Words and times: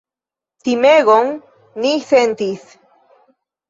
Timegon 0.67 1.31
ni 1.85 1.95
sentis! 2.09 2.69